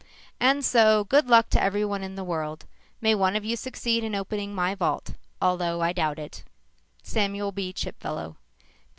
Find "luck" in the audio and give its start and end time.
1.27-1.51